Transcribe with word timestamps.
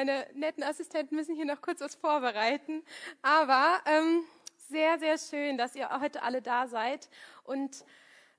meine 0.00 0.26
netten 0.32 0.62
Assistenten 0.62 1.14
müssen 1.14 1.34
hier 1.34 1.44
noch 1.44 1.60
kurz 1.60 1.82
was 1.82 1.94
vorbereiten. 1.94 2.82
Aber 3.20 3.80
ähm, 3.84 4.24
sehr, 4.56 4.98
sehr 4.98 5.18
schön, 5.18 5.58
dass 5.58 5.74
ihr 5.74 5.90
heute 6.00 6.22
alle 6.22 6.40
da 6.40 6.68
seid 6.68 7.10
und 7.44 7.84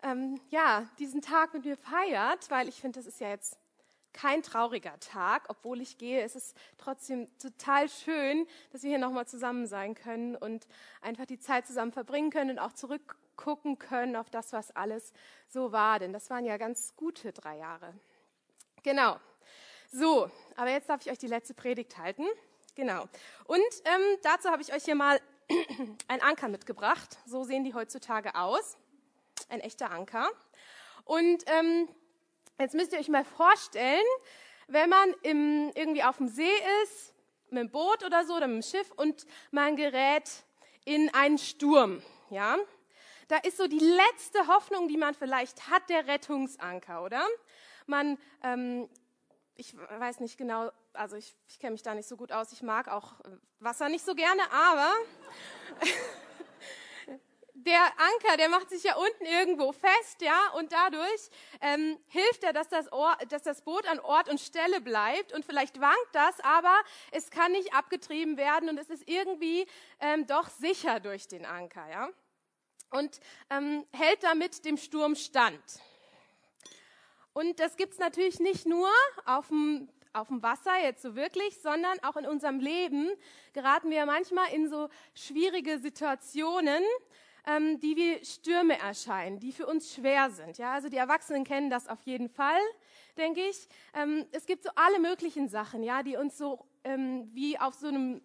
ähm, 0.02 0.42
ja, 0.50 0.89
diesen 0.97 1.21
Tag 1.21 1.54
mit 1.54 1.63
mir 1.63 1.78
feiert, 1.78 2.50
weil 2.50 2.68
ich 2.68 2.82
finde, 2.82 2.97
das 3.00 3.05
ist 3.05 3.20
ja 3.20 3.29
jetzt 3.29 3.60
kein 4.12 4.42
trauriger 4.42 5.00
Tag, 5.00 5.46
obwohl 5.50 5.82
ich 5.82 6.00
gehe. 6.00 6.24
Es 6.24 6.36
ist 6.36 6.58
trotzdem 6.79 7.28
total 7.38 7.88
schön, 7.88 8.48
dass 8.72 8.82
wir 8.82 8.90
hier 8.90 8.98
nochmal 8.98 9.28
zusammen 9.28 9.68
sein 9.68 9.94
können 9.94 10.36
und 10.36 10.68
einfach 11.02 11.28
die 11.28 11.38
Zeit 11.38 11.68
zusammen 11.68 11.92
verbringen 11.92 12.32
können 12.32 12.50
und 12.50 12.60
auch 12.60 12.74
zurückgucken 12.74 13.78
können 13.78 14.16
auf 14.16 14.32
das, 14.32 14.52
was 14.52 14.76
alles 14.76 15.14
so 15.48 15.72
war. 15.72 16.00
Denn 16.00 16.12
das 16.12 16.32
waren 16.32 16.44
ja 16.44 16.58
ganz 16.58 16.96
gute 16.96 17.32
drei 17.32 17.58
Jahre. 17.58 17.94
Genau. 18.82 19.20
So, 19.94 20.31
aber 20.55 20.71
jetzt 20.71 20.88
darf 20.88 21.05
ich 21.05 21.12
euch 21.12 21.17
die 21.17 21.27
letzte 21.27 21.53
Predigt 21.53 21.98
halten. 21.98 22.26
Genau. 22.76 23.03
Und 23.45 23.59
ähm, 23.84 24.18
dazu 24.23 24.49
habe 24.49 24.62
ich 24.62 24.73
euch 24.73 24.86
hier 24.86 24.95
mal 24.95 25.20
ein 26.08 26.22
Anker 26.22 26.48
mitgebracht. 26.48 27.18
So 27.26 27.44
sehen 27.44 27.66
die 27.66 27.73
heutzutage 27.73 28.35
aus. 28.35 28.77
Ein 29.49 29.59
echter 29.59 29.91
Anker. 29.91 30.30
Und 31.04 31.44
ähm, 31.48 31.90
jetzt 32.58 32.73
müsst 32.73 32.94
ihr 32.94 32.99
euch 32.99 33.09
mal 33.09 33.26
vorstellen, 33.26 34.05
wenn 34.68 34.90
man 34.90 35.13
im, 35.23 35.72
irgendwie 35.76 36.04
auf 36.04 36.18
dem 36.18 36.30
See 36.30 36.54
ist, 36.84 37.13
mit 37.49 37.63
dem 37.63 37.70
Boot 37.70 38.05
oder 38.05 38.26
so 38.26 38.35
oder 38.38 38.48
mit 38.48 38.63
dem 38.63 38.70
Schiff 38.70 38.91
und 38.91 39.26
man 39.52 39.76
gerät 39.76 40.30
in 40.85 41.13
einen 41.13 41.38
Sturm. 41.38 42.02
Ja, 42.30 42.55
da 43.27 43.38
ist 43.40 43.58
so 43.58 43.68
die 43.68 43.80
letzte 43.80 44.48
Hoffnung, 44.48 44.88
die 44.88 44.96
man 44.96 45.13
vielleicht 45.16 45.70
hat, 45.70 45.90
der 45.90 46.08
Rettungsanker, 46.08 47.04
oder? 47.04 47.26
Man 47.88 48.18
ähm, 48.41 48.88
ich 49.55 49.76
weiß 49.76 50.20
nicht 50.20 50.38
genau, 50.38 50.72
also 50.94 51.16
ich, 51.16 51.36
ich 51.48 51.60
kenne 51.60 51.73
mich 51.73 51.84
da 51.84 51.94
nicht 51.94 52.08
so 52.08 52.18
gut 52.18 52.32
aus. 52.32 52.52
Ich 52.52 52.62
mag 52.62 52.88
auch 52.88 53.20
äh, 53.22 53.38
Wasser 53.60 53.90
nicht 53.90 54.05
so 54.05 54.16
gerne, 54.16 54.41
aber 54.52 54.91
der 57.54 57.84
Anker, 57.84 58.38
der 58.38 58.49
macht 58.49 58.70
sich 58.70 58.84
ja 58.84 58.96
unten 58.96 59.26
irgendwo 59.26 59.72
fest, 59.72 60.22
ja, 60.22 60.49
und 60.55 60.72
dadurch 60.72 61.29
ähm, 61.62 61.98
hilft 62.07 62.44
er, 62.44 62.54
dass 62.54 62.70
das, 62.70 62.91
Ohr, 62.91 63.16
dass 63.29 63.44
das 63.44 63.62
Boot 63.62 63.88
an 63.88 63.99
Ort 63.99 64.29
und 64.29 64.39
Stelle 64.39 64.81
bleibt 64.81 65.33
und 65.33 65.45
vielleicht 65.45 65.79
wankt 65.79 66.09
das, 66.13 66.39
aber 66.41 66.75
es 67.11 67.29
kann 67.29 67.52
nicht 67.52 67.73
abgetrieben 67.73 68.38
werden 68.38 68.69
und 68.69 68.77
es 68.77 68.89
ist 68.89 69.07
irgendwie 69.07 69.67
ähm, 69.99 70.25
doch 70.27 70.49
sicher 70.49 70.99
durch 70.99 71.27
den 71.27 71.45
Anker, 71.45 71.88
ja, 71.89 72.09
und 72.91 73.19
ähm, 73.49 73.85
hält 73.91 74.23
damit 74.23 74.66
dem 74.66 74.77
Sturm 74.77 75.16
stand. 75.16 75.61
Und 77.33 77.59
das 77.59 77.77
gibt's 77.77 77.97
natürlich 77.97 78.39
nicht 78.39 78.65
nur 78.65 78.89
auf 79.25 79.47
dem, 79.47 79.87
auf 80.13 80.27
dem 80.27 80.43
Wasser 80.43 80.77
jetzt 80.83 81.01
so 81.01 81.15
wirklich, 81.15 81.57
sondern 81.61 81.97
auch 82.03 82.17
in 82.17 82.25
unserem 82.25 82.59
Leben 82.59 83.09
geraten 83.53 83.89
wir 83.89 84.05
manchmal 84.05 84.53
in 84.53 84.69
so 84.69 84.89
schwierige 85.13 85.79
Situationen, 85.79 86.83
ähm, 87.47 87.79
die 87.79 87.95
wie 87.95 88.25
Stürme 88.25 88.77
erscheinen, 88.77 89.39
die 89.39 89.51
für 89.51 89.65
uns 89.65 89.93
schwer 89.93 90.29
sind. 90.29 90.57
Ja, 90.57 90.73
also 90.73 90.89
die 90.89 90.97
Erwachsenen 90.97 91.43
kennen 91.43 91.69
das 91.69 91.88
auf 91.88 92.01
jeden 92.03 92.29
Fall, 92.29 92.59
denke 93.17 93.41
ich. 93.41 93.67
Ähm, 93.93 94.25
es 94.31 94.45
gibt 94.45 94.63
so 94.63 94.69
alle 94.75 94.99
möglichen 94.99 95.47
Sachen, 95.47 95.83
ja, 95.83 96.03
die 96.03 96.17
uns 96.17 96.38
so 96.38 96.66
ähm, 96.83 97.29
wie 97.33 97.57
auf 97.57 97.75
so 97.75 97.88
einem 97.88 98.21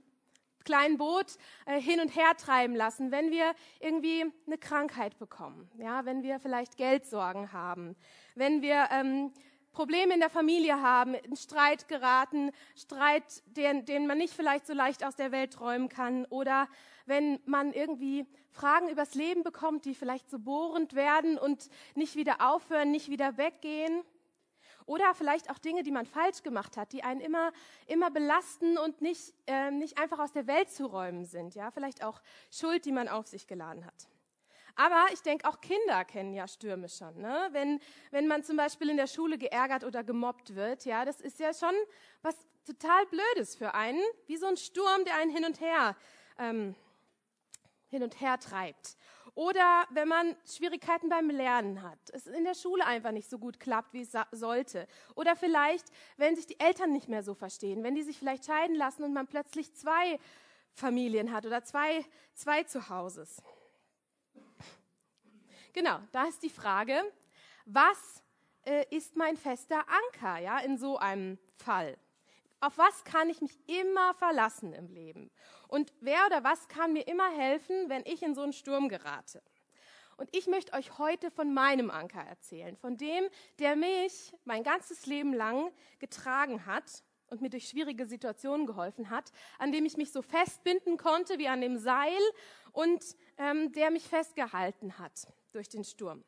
kleinen 0.66 0.98
Boot 0.98 1.38
äh, 1.64 1.80
hin 1.80 2.00
und 2.00 2.14
her 2.14 2.36
treiben 2.36 2.76
lassen, 2.76 3.10
wenn 3.10 3.30
wir 3.30 3.54
irgendwie 3.80 4.26
eine 4.46 4.58
Krankheit 4.58 5.18
bekommen, 5.18 5.70
ja, 5.78 6.04
wenn 6.04 6.22
wir 6.22 6.38
vielleicht 6.38 6.76
Geldsorgen 6.76 7.52
haben, 7.52 7.96
wenn 8.34 8.60
wir 8.60 8.88
ähm, 8.90 9.32
Probleme 9.72 10.14
in 10.14 10.20
der 10.20 10.30
Familie 10.30 10.80
haben, 10.80 11.14
in 11.14 11.36
Streit 11.36 11.86
geraten, 11.86 12.50
Streit, 12.74 13.42
den, 13.46 13.84
den 13.84 14.06
man 14.06 14.16
nicht 14.16 14.32
vielleicht 14.32 14.66
so 14.66 14.72
leicht 14.72 15.04
aus 15.04 15.16
der 15.16 15.32
Welt 15.32 15.52
träumen 15.52 15.88
kann, 15.90 16.24
oder 16.26 16.66
wenn 17.04 17.40
man 17.44 17.72
irgendwie 17.72 18.26
Fragen 18.50 18.88
übers 18.88 19.14
Leben 19.14 19.42
bekommt, 19.42 19.84
die 19.84 19.94
vielleicht 19.94 20.30
so 20.30 20.38
bohrend 20.38 20.94
werden 20.94 21.36
und 21.36 21.68
nicht 21.94 22.16
wieder 22.16 22.36
aufhören, 22.40 22.90
nicht 22.90 23.10
wieder 23.10 23.36
weggehen. 23.36 24.02
Oder 24.86 25.14
vielleicht 25.14 25.50
auch 25.50 25.58
Dinge, 25.58 25.82
die 25.82 25.90
man 25.90 26.06
falsch 26.06 26.42
gemacht 26.42 26.76
hat, 26.76 26.92
die 26.92 27.02
einen 27.02 27.20
immer, 27.20 27.52
immer 27.86 28.10
belasten 28.10 28.78
und 28.78 29.02
nicht, 29.02 29.34
äh, 29.46 29.70
nicht 29.72 29.98
einfach 29.98 30.20
aus 30.20 30.32
der 30.32 30.46
Welt 30.46 30.70
zu 30.70 30.86
räumen 30.86 31.24
sind. 31.24 31.56
Ja, 31.56 31.72
vielleicht 31.72 32.04
auch 32.04 32.22
Schuld, 32.50 32.84
die 32.84 32.92
man 32.92 33.08
auf 33.08 33.26
sich 33.26 33.48
geladen 33.48 33.84
hat. 33.84 34.08
Aber 34.76 35.06
ich 35.12 35.22
denke, 35.22 35.48
auch 35.48 35.60
Kinder 35.60 36.04
kennen 36.04 36.34
ja 36.34 36.46
Stürme 36.46 36.88
schon. 36.88 37.18
Ne? 37.18 37.48
Wenn, 37.50 37.80
wenn 38.10 38.28
man 38.28 38.44
zum 38.44 38.58
Beispiel 38.58 38.90
in 38.90 38.98
der 38.98 39.06
Schule 39.06 39.38
geärgert 39.38 39.84
oder 39.84 40.04
gemobbt 40.04 40.54
wird, 40.54 40.84
ja, 40.84 41.04
das 41.04 41.20
ist 41.20 41.40
ja 41.40 41.52
schon 41.54 41.74
was 42.22 42.36
total 42.66 43.06
Blödes 43.06 43.56
für 43.56 43.74
einen, 43.74 44.02
wie 44.26 44.36
so 44.36 44.46
ein 44.46 44.56
Sturm, 44.56 45.04
der 45.04 45.16
einen 45.16 45.30
hin 45.30 45.44
und 45.46 45.60
her, 45.60 45.96
ähm, 46.38 46.74
hin 47.88 48.02
und 48.02 48.20
her 48.20 48.38
treibt. 48.38 48.96
Oder 49.36 49.86
wenn 49.90 50.08
man 50.08 50.34
Schwierigkeiten 50.46 51.10
beim 51.10 51.28
Lernen 51.28 51.82
hat, 51.82 51.98
es 52.14 52.26
in 52.26 52.44
der 52.44 52.54
Schule 52.54 52.86
einfach 52.86 53.12
nicht 53.12 53.28
so 53.28 53.38
gut 53.38 53.60
klappt, 53.60 53.92
wie 53.92 54.00
es 54.00 54.12
sollte. 54.32 54.88
Oder 55.14 55.36
vielleicht, 55.36 55.84
wenn 56.16 56.34
sich 56.34 56.46
die 56.46 56.58
Eltern 56.58 56.90
nicht 56.90 57.08
mehr 57.08 57.22
so 57.22 57.34
verstehen, 57.34 57.84
wenn 57.84 57.94
die 57.94 58.02
sich 58.02 58.18
vielleicht 58.18 58.46
scheiden 58.46 58.74
lassen 58.74 59.04
und 59.04 59.12
man 59.12 59.26
plötzlich 59.26 59.74
zwei 59.74 60.18
Familien 60.72 61.32
hat 61.32 61.44
oder 61.44 61.62
zwei, 61.62 62.02
zwei 62.32 62.64
Zuhauses. 62.64 63.42
Genau, 65.74 65.98
da 66.12 66.24
ist 66.24 66.42
die 66.42 66.48
Frage, 66.48 66.98
was 67.66 68.24
äh, 68.64 68.86
ist 68.88 69.16
mein 69.16 69.36
fester 69.36 69.84
Anker 69.86 70.38
ja, 70.38 70.60
in 70.60 70.78
so 70.78 70.96
einem 70.96 71.38
Fall? 71.56 71.98
Auf 72.60 72.78
was 72.78 73.04
kann 73.04 73.28
ich 73.28 73.40
mich 73.40 73.58
immer 73.66 74.14
verlassen 74.14 74.72
im 74.72 74.88
Leben? 74.88 75.30
Und 75.68 75.92
wer 76.00 76.24
oder 76.26 76.42
was 76.42 76.68
kann 76.68 76.92
mir 76.92 77.06
immer 77.06 77.30
helfen, 77.30 77.88
wenn 77.88 78.02
ich 78.06 78.22
in 78.22 78.34
so 78.34 78.42
einen 78.42 78.54
Sturm 78.54 78.88
gerate? 78.88 79.42
Und 80.16 80.34
ich 80.34 80.46
möchte 80.46 80.72
euch 80.72 80.98
heute 80.98 81.30
von 81.30 81.52
meinem 81.52 81.90
Anker 81.90 82.22
erzählen, 82.22 82.76
von 82.76 82.96
dem, 82.96 83.28
der 83.58 83.76
mich 83.76 84.32
mein 84.44 84.62
ganzes 84.62 85.04
Leben 85.04 85.34
lang 85.34 85.70
getragen 85.98 86.64
hat 86.64 87.02
und 87.28 87.42
mir 87.42 87.50
durch 87.50 87.68
schwierige 87.68 88.06
Situationen 88.06 88.66
geholfen 88.66 89.10
hat, 89.10 89.30
an 89.58 89.72
dem 89.72 89.84
ich 89.84 89.98
mich 89.98 90.10
so 90.12 90.22
festbinden 90.22 90.96
konnte 90.96 91.38
wie 91.38 91.48
an 91.48 91.60
dem 91.60 91.76
Seil 91.76 92.22
und 92.72 93.04
ähm, 93.36 93.72
der 93.72 93.90
mich 93.90 94.08
festgehalten 94.08 94.98
hat 94.98 95.26
durch 95.52 95.68
den 95.68 95.84
Sturm. 95.84 96.24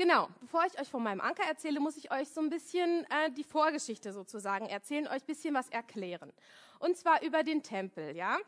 Genau, 0.00 0.28
bevor 0.40 0.64
ich 0.64 0.80
euch 0.80 0.88
von 0.88 1.02
meinem 1.02 1.20
Anker 1.20 1.42
erzähle, 1.46 1.78
muss 1.78 1.98
ich 1.98 2.10
euch 2.10 2.30
so 2.30 2.40
ein 2.40 2.48
bisschen 2.48 3.04
äh, 3.10 3.30
die 3.32 3.44
Vorgeschichte 3.44 4.14
sozusagen 4.14 4.64
erzählen, 4.64 5.06
euch 5.06 5.22
ein 5.22 5.26
bisschen 5.26 5.52
was 5.52 5.68
erklären. 5.68 6.32
Und 6.78 6.96
zwar 6.96 7.22
über 7.22 7.42
den 7.42 7.62
Tempel, 7.62 8.16
ja. 8.16 8.38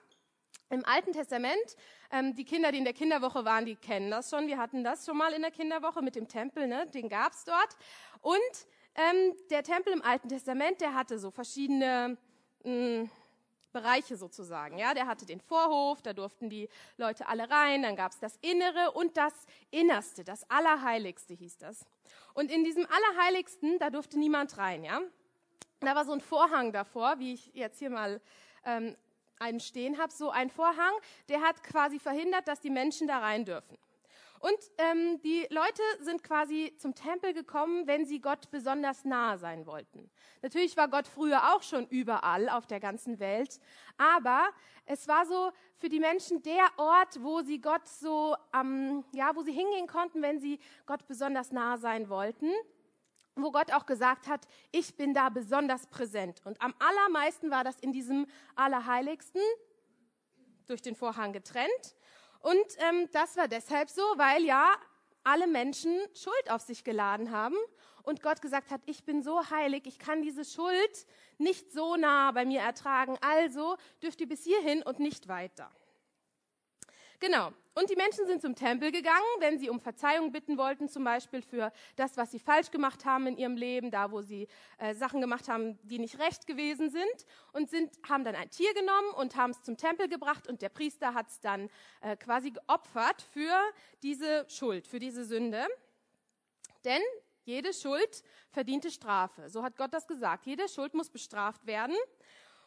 Im 0.70 0.82
Alten 0.86 1.12
Testament, 1.12 1.76
ähm, 2.10 2.34
die 2.34 2.46
Kinder, 2.46 2.72
die 2.72 2.78
in 2.78 2.84
der 2.84 2.94
Kinderwoche 2.94 3.44
waren, 3.44 3.66
die 3.66 3.76
kennen 3.76 4.10
das 4.10 4.30
schon. 4.30 4.46
Wir 4.46 4.56
hatten 4.56 4.82
das 4.82 5.04
schon 5.04 5.18
mal 5.18 5.34
in 5.34 5.42
der 5.42 5.50
Kinderwoche 5.50 6.00
mit 6.00 6.16
dem 6.16 6.26
Tempel, 6.26 6.66
ne? 6.66 6.86
den 6.86 7.10
gab's 7.10 7.44
dort. 7.44 7.76
Und 8.22 8.66
ähm, 8.94 9.36
der 9.50 9.62
Tempel 9.62 9.92
im 9.92 10.00
Alten 10.00 10.30
Testament, 10.30 10.80
der 10.80 10.94
hatte 10.94 11.18
so 11.18 11.30
verschiedene 11.30 12.16
mh, 12.64 13.02
mm, 13.02 13.10
Bereiche 13.72 14.16
sozusagen. 14.16 14.78
Ja, 14.78 14.94
der 14.94 15.06
hatte 15.06 15.26
den 15.26 15.40
Vorhof, 15.40 16.02
da 16.02 16.12
durften 16.12 16.50
die 16.50 16.68
Leute 16.96 17.26
alle 17.28 17.50
rein, 17.50 17.82
dann 17.82 17.96
gab 17.96 18.12
es 18.12 18.18
das 18.18 18.38
Innere 18.40 18.92
und 18.92 19.16
das 19.16 19.32
Innerste, 19.70 20.24
das 20.24 20.48
Allerheiligste 20.50 21.34
hieß 21.34 21.58
das. 21.58 21.86
Und 22.34 22.50
in 22.50 22.64
diesem 22.64 22.86
Allerheiligsten, 22.86 23.78
da 23.78 23.90
durfte 23.90 24.18
niemand 24.18 24.56
rein, 24.58 24.84
ja. 24.84 25.00
Da 25.80 25.94
war 25.96 26.04
so 26.04 26.12
ein 26.12 26.20
Vorhang 26.20 26.72
davor, 26.72 27.18
wie 27.18 27.34
ich 27.34 27.50
jetzt 27.54 27.78
hier 27.78 27.90
mal 27.90 28.20
ähm, 28.64 28.96
einen 29.38 29.60
stehen 29.60 29.98
habe, 29.98 30.12
so 30.12 30.30
ein 30.30 30.48
Vorhang, 30.48 30.92
der 31.28 31.40
hat 31.40 31.62
quasi 31.64 31.98
verhindert, 31.98 32.46
dass 32.46 32.60
die 32.60 32.70
Menschen 32.70 33.08
da 33.08 33.18
rein 33.18 33.44
dürfen. 33.44 33.76
Und 34.42 34.58
ähm, 34.78 35.20
die 35.22 35.46
Leute 35.50 35.82
sind 36.00 36.24
quasi 36.24 36.74
zum 36.76 36.96
Tempel 36.96 37.32
gekommen, 37.32 37.86
wenn 37.86 38.04
sie 38.06 38.20
Gott 38.20 38.50
besonders 38.50 39.04
nahe 39.04 39.38
sein 39.38 39.66
wollten. 39.66 40.10
Natürlich 40.42 40.76
war 40.76 40.88
Gott 40.88 41.06
früher 41.06 41.54
auch 41.54 41.62
schon 41.62 41.86
überall 41.86 42.48
auf 42.48 42.66
der 42.66 42.80
ganzen 42.80 43.20
Welt, 43.20 43.60
aber 43.98 44.48
es 44.84 45.06
war 45.06 45.26
so 45.26 45.52
für 45.78 45.88
die 45.88 46.00
Menschen 46.00 46.42
der 46.42 46.66
Ort, 46.76 47.22
wo 47.22 47.42
sie 47.42 47.60
Gott 47.60 47.86
so, 47.86 48.34
ähm, 48.52 49.04
ja, 49.12 49.30
wo 49.36 49.42
sie 49.42 49.52
hingehen 49.52 49.86
konnten, 49.86 50.22
wenn 50.22 50.40
sie 50.40 50.58
Gott 50.86 51.06
besonders 51.06 51.52
nahe 51.52 51.78
sein 51.78 52.08
wollten 52.08 52.50
wo 53.34 53.50
Gott 53.50 53.72
auch 53.72 53.86
gesagt 53.86 54.26
hat, 54.26 54.46
ich 54.72 54.94
bin 54.94 55.14
da 55.14 55.30
besonders 55.30 55.86
präsent. 55.86 56.42
Und 56.44 56.60
am 56.60 56.74
allermeisten 56.78 57.50
war 57.50 57.64
das 57.64 57.80
in 57.80 57.90
diesem 57.90 58.26
Allerheiligsten, 58.56 59.40
durch 60.66 60.82
den 60.82 60.94
Vorhang 60.94 61.32
getrennt. 61.32 61.96
Und 62.42 62.66
ähm, 62.78 63.08
das 63.12 63.36
war 63.36 63.48
deshalb 63.48 63.88
so, 63.88 64.02
weil 64.16 64.44
ja 64.44 64.74
alle 65.24 65.46
Menschen 65.46 65.96
Schuld 66.14 66.50
auf 66.50 66.62
sich 66.62 66.84
geladen 66.84 67.30
haben 67.30 67.56
und 68.02 68.22
Gott 68.22 68.42
gesagt 68.42 68.70
hat, 68.70 68.80
ich 68.86 69.04
bin 69.04 69.22
so 69.22 69.50
heilig, 69.50 69.84
ich 69.86 69.98
kann 69.98 70.22
diese 70.22 70.44
Schuld 70.44 71.06
nicht 71.38 71.70
so 71.72 71.96
nah 71.96 72.32
bei 72.32 72.44
mir 72.44 72.60
ertragen, 72.60 73.16
also 73.20 73.76
dürft 74.02 74.20
ihr 74.20 74.28
bis 74.28 74.42
hierhin 74.42 74.82
und 74.82 74.98
nicht 74.98 75.28
weiter. 75.28 75.70
Genau. 77.22 77.52
Und 77.74 77.88
die 77.88 77.94
Menschen 77.94 78.26
sind 78.26 78.42
zum 78.42 78.56
Tempel 78.56 78.90
gegangen, 78.90 79.22
wenn 79.38 79.56
sie 79.56 79.70
um 79.70 79.78
Verzeihung 79.78 80.32
bitten 80.32 80.58
wollten, 80.58 80.88
zum 80.88 81.04
Beispiel 81.04 81.40
für 81.40 81.72
das, 81.94 82.16
was 82.16 82.32
sie 82.32 82.40
falsch 82.40 82.72
gemacht 82.72 83.04
haben 83.04 83.28
in 83.28 83.38
ihrem 83.38 83.56
Leben, 83.56 83.92
da 83.92 84.10
wo 84.10 84.22
sie 84.22 84.48
äh, 84.78 84.92
Sachen 84.92 85.20
gemacht 85.20 85.48
haben, 85.48 85.78
die 85.84 86.00
nicht 86.00 86.18
recht 86.18 86.48
gewesen 86.48 86.90
sind, 86.90 87.26
und 87.52 87.70
sind, 87.70 87.96
haben 88.08 88.24
dann 88.24 88.34
ein 88.34 88.50
Tier 88.50 88.74
genommen 88.74 89.12
und 89.16 89.36
haben 89.36 89.52
es 89.52 89.62
zum 89.62 89.76
Tempel 89.76 90.08
gebracht 90.08 90.48
und 90.48 90.62
der 90.62 90.68
Priester 90.68 91.14
hat 91.14 91.28
es 91.28 91.38
dann 91.38 91.70
äh, 92.00 92.16
quasi 92.16 92.50
geopfert 92.50 93.22
für 93.32 93.56
diese 94.02 94.44
Schuld, 94.48 94.88
für 94.88 94.98
diese 94.98 95.24
Sünde. 95.24 95.64
Denn 96.84 97.02
jede 97.44 97.72
Schuld 97.72 98.24
verdiente 98.50 98.90
Strafe. 98.90 99.48
So 99.48 99.62
hat 99.62 99.76
Gott 99.76 99.94
das 99.94 100.06
gesagt. 100.06 100.44
Jede 100.46 100.68
Schuld 100.68 100.92
muss 100.94 101.08
bestraft 101.08 101.66
werden. 101.66 101.96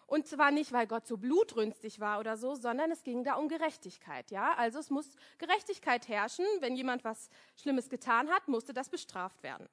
Und 0.08 0.28
zwar 0.28 0.52
nicht, 0.52 0.72
weil 0.72 0.86
Gott 0.86 1.08
so 1.08 1.18
blutrünstig 1.18 2.00
war 2.00 2.20
oder 2.20 2.38
so, 2.38 2.54
sondern 2.56 2.92
es 2.92 3.04
ging 3.04 3.24
da 3.24 3.36
um 3.36 3.48
Gerechtigkeit. 3.48 4.30
Ja, 4.30 4.54
also 4.54 4.80
es 4.80 4.90
muss 4.90 5.10
Gerechtigkeit 5.40 6.08
herrschen. 6.08 6.46
Wenn 6.60 6.76
jemand 6.76 7.04
was 7.04 7.30
Schlimmes 7.56 7.90
getan 7.90 8.30
hat, 8.30 8.48
musste 8.48 8.74
das 8.74 8.90
bestraft 8.90 9.42
werden. 9.42 9.68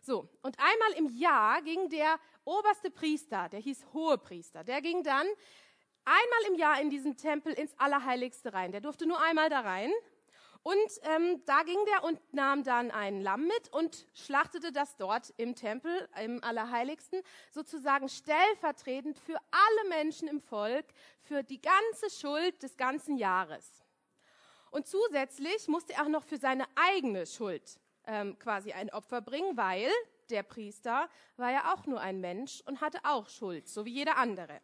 So. 0.00 0.28
Und 0.42 0.58
einmal 0.58 0.92
im 0.96 1.08
Jahr 1.14 1.60
ging 1.62 1.90
der 1.90 2.18
oberste 2.44 2.90
Priester, 2.90 3.48
der 3.50 3.60
hieß 3.60 3.86
Hohepriester, 3.92 4.64
der 4.64 4.80
ging 4.80 5.02
dann 5.02 5.26
einmal 6.04 6.42
im 6.48 6.54
Jahr 6.54 6.80
in 6.80 6.88
diesen 6.88 7.16
Tempel 7.18 7.52
ins 7.52 7.78
Allerheiligste 7.78 8.54
rein. 8.54 8.72
Der 8.72 8.80
durfte 8.80 9.06
nur 9.06 9.20
einmal 9.20 9.50
da 9.50 9.60
rein 9.60 9.92
und 10.62 10.76
ähm, 11.02 11.42
da 11.46 11.62
ging 11.62 11.78
der 11.86 12.04
und 12.04 12.20
nahm 12.34 12.64
dann 12.64 12.90
ein 12.90 13.22
Lamm 13.22 13.46
mit 13.46 13.72
und 13.72 14.06
schlachtete 14.12 14.72
das 14.72 14.96
dort 14.96 15.32
im 15.38 15.54
Tempel, 15.54 16.08
im 16.22 16.44
Allerheiligsten, 16.44 17.22
sozusagen 17.50 18.08
stellvertretend 18.08 19.18
für 19.18 19.36
alle 19.50 19.88
Menschen 19.88 20.28
im 20.28 20.40
Volk, 20.40 20.84
für 21.22 21.42
die 21.42 21.62
ganze 21.62 22.10
Schuld 22.10 22.62
des 22.62 22.76
ganzen 22.76 23.16
Jahres. 23.16 23.82
Und 24.70 24.86
zusätzlich 24.86 25.66
musste 25.66 25.94
er 25.94 26.04
auch 26.04 26.08
noch 26.08 26.24
für 26.24 26.36
seine 26.36 26.66
eigene 26.76 27.26
Schuld 27.26 27.80
ähm, 28.06 28.38
quasi 28.38 28.72
ein 28.72 28.90
Opfer 28.90 29.22
bringen, 29.22 29.56
weil 29.56 29.90
der 30.28 30.42
Priester 30.42 31.08
war 31.36 31.50
ja 31.50 31.74
auch 31.74 31.86
nur 31.86 32.00
ein 32.00 32.20
Mensch 32.20 32.62
und 32.66 32.80
hatte 32.82 32.98
auch 33.04 33.28
Schuld, 33.28 33.66
so 33.68 33.84
wie 33.84 33.94
jeder 33.94 34.16
andere. 34.16 34.60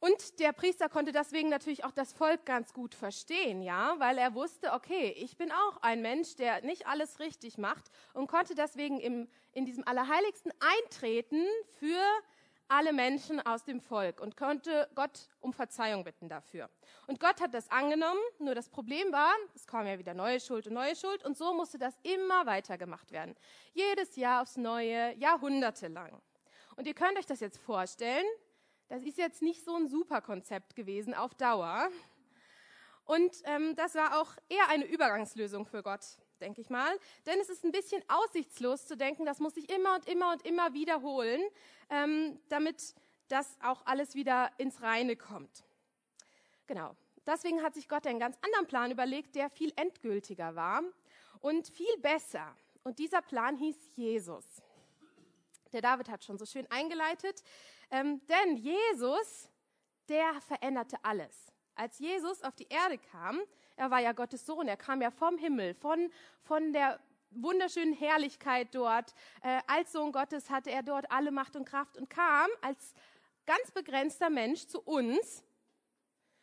Und 0.00 0.40
der 0.40 0.52
Priester 0.54 0.88
konnte 0.88 1.12
deswegen 1.12 1.50
natürlich 1.50 1.84
auch 1.84 1.92
das 1.92 2.14
Volk 2.14 2.46
ganz 2.46 2.72
gut 2.72 2.94
verstehen, 2.94 3.60
ja, 3.60 3.94
weil 3.98 4.16
er 4.16 4.34
wusste, 4.34 4.72
okay, 4.72 5.14
ich 5.18 5.36
bin 5.36 5.52
auch 5.52 5.82
ein 5.82 6.00
Mensch, 6.00 6.36
der 6.36 6.62
nicht 6.64 6.86
alles 6.86 7.20
richtig 7.20 7.58
macht 7.58 7.90
und 8.14 8.26
konnte 8.26 8.54
deswegen 8.54 8.98
im, 8.98 9.28
in 9.52 9.66
diesem 9.66 9.86
Allerheiligsten 9.86 10.52
eintreten 10.58 11.44
für 11.78 12.00
alle 12.70 12.92
Menschen 12.92 13.44
aus 13.44 13.64
dem 13.64 13.80
Volk 13.80 14.20
und 14.20 14.36
konnte 14.36 14.88
Gott 14.94 15.28
um 15.40 15.52
Verzeihung 15.52 16.04
bitten 16.04 16.28
dafür. 16.28 16.70
Und 17.06 17.20
Gott 17.20 17.40
hat 17.40 17.52
das 17.52 17.70
angenommen, 17.70 18.20
nur 18.38 18.54
das 18.54 18.70
Problem 18.70 19.12
war, 19.12 19.32
es 19.54 19.66
kam 19.66 19.86
ja 19.86 19.98
wieder 19.98 20.14
neue 20.14 20.40
Schuld 20.40 20.66
und 20.68 20.74
neue 20.74 20.96
Schuld 20.96 21.24
und 21.24 21.36
so 21.36 21.52
musste 21.52 21.78
das 21.78 21.94
immer 22.04 22.46
weiter 22.46 22.78
gemacht 22.78 23.10
werden. 23.10 23.34
Jedes 23.74 24.16
Jahr 24.16 24.42
aufs 24.42 24.56
Neue, 24.56 25.14
jahrhundertelang. 25.18 26.22
Und 26.76 26.86
ihr 26.86 26.94
könnt 26.94 27.18
euch 27.18 27.26
das 27.26 27.40
jetzt 27.40 27.58
vorstellen, 27.58 28.24
das 28.90 29.04
ist 29.04 29.18
jetzt 29.18 29.40
nicht 29.40 29.64
so 29.64 29.76
ein 29.76 29.86
super 29.86 30.20
Konzept 30.20 30.74
gewesen 30.74 31.14
auf 31.14 31.32
Dauer. 31.34 31.88
Und 33.04 33.32
ähm, 33.44 33.76
das 33.76 33.94
war 33.94 34.20
auch 34.20 34.32
eher 34.48 34.68
eine 34.68 34.84
Übergangslösung 34.84 35.64
für 35.64 35.84
Gott, 35.84 36.00
denke 36.40 36.60
ich 36.60 36.70
mal. 36.70 36.90
Denn 37.24 37.38
es 37.38 37.48
ist 37.48 37.64
ein 37.64 37.70
bisschen 37.70 38.02
aussichtslos 38.08 38.86
zu 38.86 38.96
denken, 38.96 39.24
das 39.24 39.38
muss 39.38 39.56
ich 39.56 39.70
immer 39.70 39.94
und 39.94 40.08
immer 40.08 40.32
und 40.32 40.44
immer 40.44 40.74
wiederholen, 40.74 41.40
ähm, 41.88 42.40
damit 42.48 42.96
das 43.28 43.56
auch 43.62 43.86
alles 43.86 44.16
wieder 44.16 44.50
ins 44.58 44.82
Reine 44.82 45.14
kommt. 45.14 45.62
Genau. 46.66 46.96
Deswegen 47.24 47.62
hat 47.62 47.74
sich 47.74 47.88
Gott 47.88 48.08
einen 48.08 48.18
ganz 48.18 48.36
anderen 48.42 48.66
Plan 48.66 48.90
überlegt, 48.90 49.36
der 49.36 49.50
viel 49.50 49.72
endgültiger 49.76 50.56
war 50.56 50.82
und 51.38 51.68
viel 51.68 51.96
besser. 51.98 52.56
Und 52.82 52.98
dieser 52.98 53.22
Plan 53.22 53.56
hieß 53.56 53.76
Jesus. 53.94 54.44
Der 55.72 55.80
David 55.80 56.08
hat 56.08 56.24
schon 56.24 56.38
so 56.38 56.44
schön 56.44 56.68
eingeleitet. 56.72 57.44
Ähm, 57.90 58.20
denn 58.26 58.56
Jesus, 58.56 59.50
der 60.08 60.40
veränderte 60.40 60.96
alles. 61.02 61.52
Als 61.74 61.98
Jesus 61.98 62.42
auf 62.42 62.54
die 62.54 62.68
Erde 62.68 62.98
kam, 62.98 63.40
er 63.76 63.90
war 63.90 64.00
ja 64.00 64.12
Gottes 64.12 64.44
Sohn, 64.44 64.68
er 64.68 64.76
kam 64.76 65.00
ja 65.00 65.10
vom 65.10 65.38
Himmel, 65.38 65.74
von, 65.74 66.12
von 66.42 66.72
der 66.72 67.00
wunderschönen 67.30 67.94
Herrlichkeit 67.94 68.74
dort. 68.74 69.14
Äh, 69.42 69.60
als 69.66 69.92
Sohn 69.92 70.12
Gottes 70.12 70.50
hatte 70.50 70.70
er 70.70 70.82
dort 70.82 71.10
alle 71.10 71.30
Macht 71.30 71.56
und 71.56 71.64
Kraft 71.64 71.96
und 71.96 72.10
kam 72.10 72.48
als 72.60 72.94
ganz 73.46 73.70
begrenzter 73.70 74.30
Mensch 74.30 74.66
zu 74.66 74.80
uns 74.80 75.44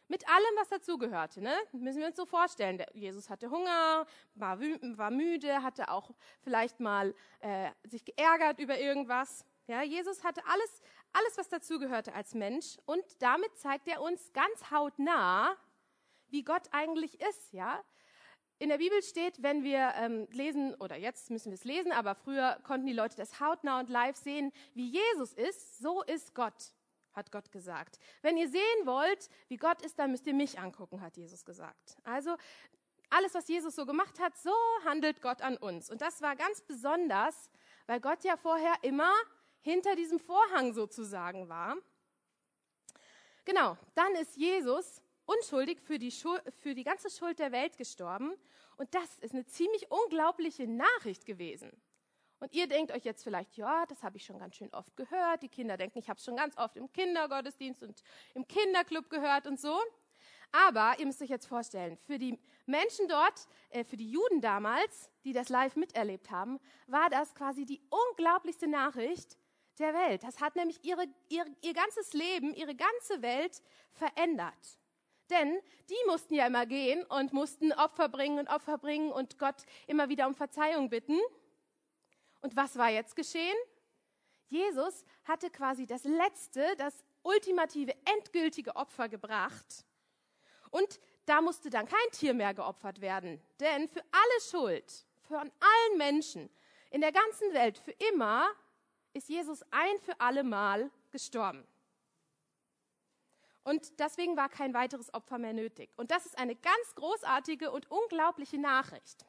mit 0.09 0.27
allem, 0.29 0.55
was 0.57 0.69
dazugehörte. 0.69 1.41
Ne? 1.41 1.53
Müssen 1.73 1.99
wir 1.99 2.07
uns 2.07 2.15
so 2.15 2.25
vorstellen. 2.25 2.77
Der 2.77 2.87
Jesus 2.93 3.29
hatte 3.29 3.49
Hunger, 3.49 4.05
war, 4.35 4.59
war 4.59 5.11
müde, 5.11 5.61
hatte 5.61 5.89
auch 5.89 6.11
vielleicht 6.41 6.79
mal 6.79 7.13
äh, 7.41 7.69
sich 7.83 8.05
geärgert 8.05 8.59
über 8.59 8.79
irgendwas. 8.79 9.45
Ja, 9.67 9.83
Jesus 9.83 10.23
hatte 10.23 10.41
alles, 10.45 10.81
alles, 11.13 11.37
was 11.37 11.49
dazugehörte 11.49 12.13
als 12.13 12.33
Mensch 12.33 12.77
und 12.85 13.03
damit 13.19 13.55
zeigt 13.57 13.87
er 13.87 14.01
uns 14.01 14.31
ganz 14.33 14.71
hautnah, 14.71 15.55
wie 16.29 16.43
Gott 16.43 16.67
eigentlich 16.71 17.19
ist. 17.21 17.53
Ja, 17.53 17.83
in 18.59 18.69
der 18.69 18.79
Bibel 18.79 19.01
steht, 19.03 19.43
wenn 19.43 19.63
wir 19.63 19.93
ähm, 19.95 20.27
lesen, 20.31 20.73
oder 20.75 20.95
jetzt 20.95 21.29
müssen 21.29 21.51
wir 21.51 21.55
es 21.55 21.63
lesen, 21.63 21.91
aber 21.91 22.15
früher 22.15 22.59
konnten 22.63 22.87
die 22.87 22.93
Leute 22.93 23.15
das 23.15 23.39
hautnah 23.39 23.79
und 23.79 23.89
live 23.89 24.15
sehen, 24.15 24.51
wie 24.73 24.89
Jesus 24.89 25.33
ist, 25.33 25.77
so 25.77 26.01
ist 26.03 26.33
Gott, 26.33 26.73
hat 27.13 27.31
Gott 27.31 27.51
gesagt. 27.51 27.99
Wenn 28.23 28.35
ihr 28.35 28.49
sehen 28.49 28.85
wollt, 28.85 29.29
wie 29.47 29.57
Gott 29.57 29.83
ist, 29.83 29.99
dann 29.99 30.11
müsst 30.11 30.25
ihr 30.25 30.33
mich 30.33 30.59
angucken, 30.59 31.01
hat 31.01 31.17
Jesus 31.17 31.45
gesagt. 31.45 31.97
Also 32.03 32.35
alles, 33.11 33.35
was 33.35 33.47
Jesus 33.47 33.75
so 33.75 33.85
gemacht 33.85 34.19
hat, 34.19 34.35
so 34.37 34.53
handelt 34.83 35.21
Gott 35.21 35.41
an 35.43 35.55
uns. 35.57 35.91
Und 35.91 36.01
das 36.01 36.21
war 36.23 36.35
ganz 36.35 36.61
besonders, 36.61 37.51
weil 37.85 38.01
Gott 38.01 38.23
ja 38.23 38.37
vorher 38.37 38.73
immer 38.81 39.13
hinter 39.67 39.95
diesem 39.95 40.19
Vorhang 40.19 40.73
sozusagen 40.73 41.49
war. 41.49 41.75
Genau, 43.45 43.77
dann 43.95 44.15
ist 44.15 44.35
Jesus 44.37 45.01
unschuldig 45.25 45.79
für 45.81 45.99
die, 45.99 46.11
Schuld, 46.11 46.41
für 46.61 46.73
die 46.73 46.83
ganze 46.83 47.09
Schuld 47.09 47.39
der 47.39 47.51
Welt 47.51 47.77
gestorben. 47.77 48.33
Und 48.77 48.93
das 48.93 49.17
ist 49.19 49.33
eine 49.33 49.45
ziemlich 49.45 49.91
unglaubliche 49.91 50.67
Nachricht 50.67 51.25
gewesen. 51.25 51.71
Und 52.39 52.53
ihr 52.53 52.67
denkt 52.67 52.91
euch 52.91 53.03
jetzt 53.03 53.23
vielleicht, 53.23 53.57
ja, 53.57 53.85
das 53.87 54.03
habe 54.03 54.17
ich 54.17 54.25
schon 54.25 54.37
ganz 54.37 54.55
schön 54.55 54.71
oft 54.73 54.95
gehört. 54.95 55.41
Die 55.41 55.49
Kinder 55.49 55.75
denken, 55.75 55.97
ich 55.97 56.07
habe 56.07 56.17
es 56.17 56.23
schon 56.23 56.35
ganz 56.35 56.55
oft 56.57 56.77
im 56.77 56.91
Kindergottesdienst 56.91 57.83
und 57.83 58.03
im 58.35 58.47
Kinderclub 58.47 59.09
gehört 59.09 59.47
und 59.47 59.59
so. 59.59 59.77
Aber 60.51 60.95
ihr 60.99 61.05
müsst 61.05 61.21
euch 61.21 61.29
jetzt 61.29 61.47
vorstellen, 61.47 61.97
für 61.97 62.17
die 62.17 62.39
Menschen 62.65 63.07
dort, 63.07 63.47
äh, 63.69 63.83
für 63.83 63.97
die 63.97 64.09
Juden 64.09 64.39
damals, 64.39 65.09
die 65.23 65.33
das 65.33 65.49
live 65.49 65.75
miterlebt 65.75 66.31
haben, 66.31 66.59
war 66.85 67.09
das 67.09 67.33
quasi 67.35 67.65
die 67.65 67.81
unglaublichste 67.89 68.67
Nachricht, 68.67 69.37
der 69.79 69.93
Welt. 69.93 70.23
Das 70.23 70.39
hat 70.39 70.55
nämlich 70.55 70.83
ihre, 70.83 71.05
ihr, 71.29 71.45
ihr 71.61 71.73
ganzes 71.73 72.13
Leben, 72.13 72.53
ihre 72.53 72.75
ganze 72.75 73.21
Welt 73.21 73.61
verändert. 73.91 74.79
Denn 75.29 75.59
die 75.89 76.07
mussten 76.07 76.35
ja 76.35 76.47
immer 76.47 76.65
gehen 76.65 77.03
und 77.05 77.33
mussten 77.33 77.73
Opfer 77.73 78.09
bringen 78.09 78.39
und 78.39 78.49
Opfer 78.49 78.77
bringen 78.77 79.11
und 79.11 79.37
Gott 79.37 79.63
immer 79.85 80.09
wieder 80.09 80.27
um 80.27 80.33
Verzeihung 80.33 80.89
bitten. 80.89 81.19
Und 82.41 82.55
was 82.55 82.77
war 82.77 82.89
jetzt 82.89 83.15
geschehen? 83.15 83.55
Jesus 84.47 85.03
hatte 85.25 85.49
quasi 85.49 85.85
das 85.85 86.05
letzte, 86.05 86.75
das 86.77 87.03
ultimative, 87.23 87.93
endgültige 88.05 88.75
Opfer 88.75 89.09
gebracht. 89.09 89.85
Und 90.71 90.99
da 91.25 91.41
musste 91.41 91.69
dann 91.69 91.87
kein 91.87 92.11
Tier 92.11 92.33
mehr 92.33 92.53
geopfert 92.53 93.01
werden. 93.01 93.41
Denn 93.59 93.89
für 93.89 94.01
alle 94.11 94.41
Schuld, 94.49 95.05
von 95.27 95.39
allen 95.39 95.97
Menschen 95.97 96.49
in 96.89 97.01
der 97.01 97.11
ganzen 97.11 97.53
Welt, 97.53 97.77
für 97.77 97.91
immer 98.11 98.47
ist 99.17 99.29
Jesus 99.29 99.63
ein 99.71 99.99
für 99.99 100.19
alle 100.19 100.43
Mal 100.43 100.89
gestorben. 101.11 101.65
Und 103.63 103.99
deswegen 103.99 104.37
war 104.37 104.47
kein 104.47 104.73
weiteres 104.73 105.13
Opfer 105.13 105.37
mehr 105.39 105.51
nötig. 105.51 105.89
Und 105.97 106.11
das 106.11 106.25
ist 106.25 106.37
eine 106.37 106.55
ganz 106.55 106.95
großartige 106.95 107.71
und 107.71 107.91
unglaubliche 107.91 108.57
Nachricht. 108.57 109.25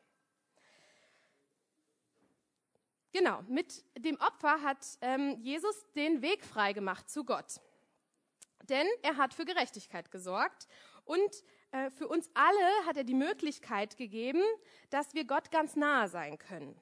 Genau, 3.13 3.43
mit 3.49 3.85
dem 3.97 4.17
Opfer 4.21 4.63
hat 4.63 4.87
ähm, 5.01 5.41
Jesus 5.41 5.75
den 5.97 6.23
Weg 6.23 6.45
frei 6.45 6.73
gemacht 6.73 7.11
zu 7.11 7.25
Gott. 7.25 7.61
Denn 8.69 8.87
er 9.03 9.17
hat 9.17 9.35
für 9.35 9.45
Gerechtigkeit 9.45 10.11
gesorgt 10.11 10.69
und 11.05 11.43
äh, 11.73 11.91
für 11.91 12.07
uns 12.07 12.31
alle 12.35 12.87
hat 12.87 12.97
er 12.97 13.05
die 13.05 13.15
Möglichkeit 13.15 13.97
gegeben, 13.97 14.43
dass 14.91 15.15
wir 15.15 15.25
Gott 15.25 15.51
ganz 15.51 15.75
nahe 15.75 16.09
sein 16.09 16.39
können. 16.39 16.79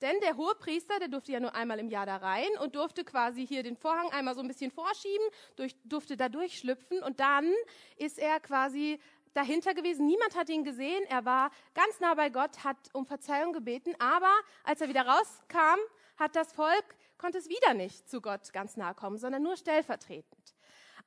Denn 0.00 0.20
der 0.20 0.36
hohe 0.36 0.54
Priester, 0.56 0.98
der 0.98 1.08
durfte 1.08 1.32
ja 1.32 1.40
nur 1.40 1.54
einmal 1.54 1.78
im 1.78 1.88
Jahr 1.88 2.04
da 2.04 2.16
rein 2.16 2.50
und 2.60 2.76
durfte 2.76 3.04
quasi 3.04 3.46
hier 3.46 3.62
den 3.62 3.76
Vorhang 3.76 4.10
einmal 4.10 4.34
so 4.34 4.42
ein 4.42 4.48
bisschen 4.48 4.70
vorschieben, 4.70 5.26
durch, 5.56 5.74
durfte 5.84 6.16
da 6.16 6.28
durchschlüpfen 6.28 7.02
und 7.02 7.18
dann 7.20 7.50
ist 7.96 8.18
er 8.18 8.38
quasi 8.40 9.00
dahinter 9.32 9.74
gewesen. 9.74 10.06
Niemand 10.06 10.34
hat 10.36 10.48
ihn 10.48 10.64
gesehen. 10.64 11.04
Er 11.08 11.24
war 11.24 11.50
ganz 11.74 12.00
nah 12.00 12.14
bei 12.14 12.30
Gott, 12.30 12.64
hat 12.64 12.76
um 12.92 13.06
Verzeihung 13.06 13.52
gebeten. 13.52 13.94
Aber 13.98 14.32
als 14.64 14.80
er 14.80 14.88
wieder 14.88 15.06
rauskam, 15.06 15.78
hat 16.16 16.34
das 16.36 16.52
Volk, 16.52 16.96
konnte 17.18 17.38
es 17.38 17.48
wieder 17.48 17.74
nicht 17.74 18.08
zu 18.08 18.20
Gott 18.20 18.52
ganz 18.52 18.76
nahe 18.76 18.94
kommen, 18.94 19.18
sondern 19.18 19.42
nur 19.42 19.56
stellvertretend. 19.56 20.54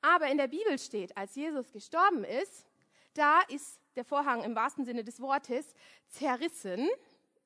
Aber 0.02 0.28
in 0.28 0.38
der 0.38 0.48
Bibel 0.48 0.78
steht, 0.78 1.16
als 1.16 1.34
Jesus 1.34 1.72
gestorben 1.72 2.24
ist, 2.24 2.66
da 3.14 3.40
ist 3.48 3.80
der 3.96 4.04
Vorhang 4.04 4.42
im 4.44 4.54
wahrsten 4.54 4.84
Sinne 4.84 5.04
des 5.04 5.20
Wortes 5.20 5.74
zerrissen. 6.08 6.88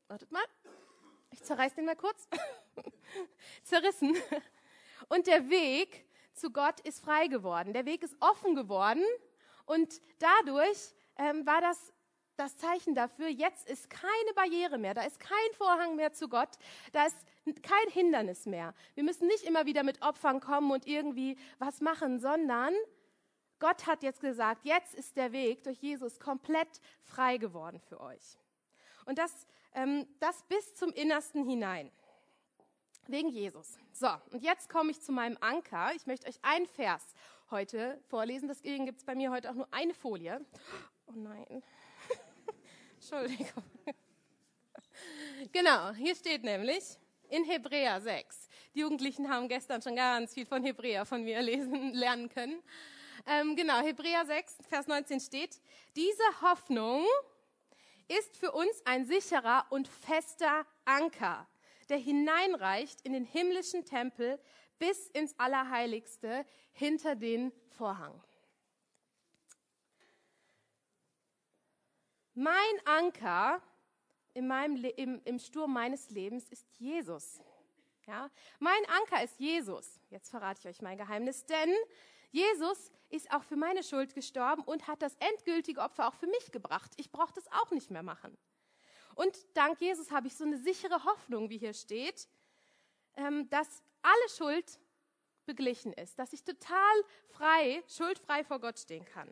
Wartet 0.08 0.30
mal, 0.30 0.44
ich 1.34 1.42
zerreiß 1.42 1.74
den 1.74 1.84
mal 1.84 1.96
kurz. 1.96 2.28
zerrissen. 3.64 4.16
Und 5.08 5.26
der 5.26 5.50
Weg 5.50 6.06
zu 6.32 6.50
Gott 6.50 6.80
ist 6.80 7.04
frei 7.04 7.26
geworden. 7.26 7.72
Der 7.72 7.86
Weg 7.86 8.02
ist 8.02 8.16
offen 8.20 8.54
geworden 8.54 9.04
und 9.66 10.00
dadurch 10.18 10.94
ähm, 11.16 11.46
war 11.46 11.60
das 11.60 11.92
das 12.36 12.56
Zeichen 12.56 12.96
dafür, 12.96 13.28
jetzt 13.28 13.68
ist 13.70 13.88
keine 13.88 14.32
Barriere 14.34 14.76
mehr, 14.76 14.92
da 14.92 15.02
ist 15.02 15.20
kein 15.20 15.52
Vorhang 15.56 15.94
mehr 15.94 16.12
zu 16.12 16.28
Gott, 16.28 16.48
da 16.90 17.06
ist 17.06 17.16
kein 17.62 17.92
Hindernis 17.92 18.44
mehr. 18.44 18.74
Wir 18.94 19.04
müssen 19.04 19.28
nicht 19.28 19.44
immer 19.44 19.66
wieder 19.66 19.84
mit 19.84 20.02
Opfern 20.02 20.40
kommen 20.40 20.72
und 20.72 20.84
irgendwie 20.84 21.38
was 21.60 21.80
machen, 21.80 22.18
sondern 22.18 22.74
Gott 23.60 23.86
hat 23.86 24.02
jetzt 24.02 24.20
gesagt, 24.20 24.64
jetzt 24.64 24.94
ist 24.94 25.16
der 25.16 25.30
Weg 25.30 25.62
durch 25.62 25.78
Jesus 25.78 26.18
komplett 26.18 26.80
frei 27.02 27.36
geworden 27.36 27.78
für 27.78 28.00
euch. 28.00 28.36
Und 29.06 29.18
das, 29.18 29.46
ähm, 29.74 30.06
das 30.20 30.42
bis 30.44 30.74
zum 30.74 30.92
Innersten 30.92 31.44
hinein. 31.44 31.90
Wegen 33.06 33.28
Jesus. 33.28 33.78
So, 33.92 34.08
und 34.30 34.42
jetzt 34.42 34.70
komme 34.70 34.90
ich 34.90 35.00
zu 35.02 35.12
meinem 35.12 35.36
Anker. 35.40 35.92
Ich 35.94 36.06
möchte 36.06 36.26
euch 36.26 36.38
einen 36.42 36.66
Vers 36.66 37.02
heute 37.50 38.00
vorlesen. 38.08 38.48
Deswegen 38.48 38.86
gibt 38.86 38.98
es 38.98 39.04
bei 39.04 39.14
mir 39.14 39.30
heute 39.30 39.50
auch 39.50 39.54
nur 39.54 39.68
eine 39.70 39.92
Folie. 39.92 40.40
Oh 41.06 41.12
nein. 41.14 41.62
Entschuldigung. 42.94 43.62
Genau, 45.52 45.92
hier 45.92 46.14
steht 46.14 46.44
nämlich 46.44 46.98
in 47.28 47.44
Hebräer 47.44 48.00
6. 48.00 48.48
Die 48.74 48.80
Jugendlichen 48.80 49.28
haben 49.28 49.48
gestern 49.48 49.82
schon 49.82 49.96
ganz 49.96 50.34
viel 50.34 50.46
von 50.46 50.64
Hebräer 50.64 51.04
von 51.04 51.22
mir 51.22 51.42
lesen, 51.42 51.92
lernen 51.92 52.28
können. 52.28 52.62
Ähm, 53.26 53.56
genau, 53.56 53.80
Hebräer 53.80 54.24
6, 54.26 54.58
Vers 54.68 54.86
19 54.86 55.20
steht, 55.20 55.60
diese 55.94 56.22
Hoffnung 56.42 57.04
ist 58.08 58.36
für 58.36 58.52
uns 58.52 58.84
ein 58.84 59.04
sicherer 59.04 59.66
und 59.70 59.88
fester 59.88 60.66
Anker, 60.84 61.46
der 61.88 61.98
hineinreicht 61.98 63.00
in 63.02 63.12
den 63.12 63.24
himmlischen 63.24 63.84
Tempel 63.84 64.38
bis 64.78 65.08
ins 65.08 65.38
Allerheiligste 65.38 66.44
hinter 66.72 67.14
den 67.14 67.52
Vorhang. 67.70 68.22
Mein 72.34 72.54
Anker 72.84 73.62
in 74.34 74.48
meinem, 74.48 74.84
im, 74.96 75.22
im 75.24 75.38
Sturm 75.38 75.72
meines 75.72 76.10
Lebens 76.10 76.48
ist 76.50 76.66
Jesus. 76.78 77.40
Ja? 78.06 78.28
Mein 78.58 78.84
Anker 78.88 79.22
ist 79.22 79.38
Jesus. 79.38 80.00
Jetzt 80.10 80.30
verrate 80.30 80.60
ich 80.60 80.66
euch 80.66 80.82
mein 80.82 80.98
Geheimnis, 80.98 81.46
denn 81.46 81.72
Jesus 82.34 82.90
ist 83.10 83.30
auch 83.30 83.44
für 83.44 83.54
meine 83.54 83.84
Schuld 83.84 84.12
gestorben 84.12 84.64
und 84.64 84.88
hat 84.88 85.02
das 85.02 85.14
endgültige 85.20 85.80
Opfer 85.80 86.08
auch 86.08 86.14
für 86.14 86.26
mich 86.26 86.50
gebracht. 86.50 86.90
Ich 86.96 87.12
brauche 87.12 87.32
das 87.32 87.46
auch 87.52 87.70
nicht 87.70 87.92
mehr 87.92 88.02
machen. 88.02 88.36
Und 89.14 89.38
dank 89.54 89.80
Jesus 89.80 90.10
habe 90.10 90.26
ich 90.26 90.34
so 90.34 90.42
eine 90.42 90.58
sichere 90.58 91.04
Hoffnung, 91.04 91.48
wie 91.48 91.58
hier 91.58 91.74
steht, 91.74 92.28
ähm, 93.16 93.48
dass 93.50 93.84
alle 94.02 94.28
Schuld 94.36 94.80
beglichen 95.46 95.92
ist, 95.92 96.18
dass 96.18 96.32
ich 96.32 96.42
total 96.42 97.04
frei, 97.28 97.84
schuldfrei 97.86 98.42
vor 98.42 98.58
Gott 98.58 98.80
stehen 98.80 99.04
kann. 99.04 99.28